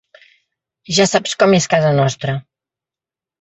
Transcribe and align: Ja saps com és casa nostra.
Ja 0.99 1.05
saps 1.11 1.35
com 1.43 1.53
és 1.59 1.69
casa 1.75 1.93
nostra. 2.01 2.35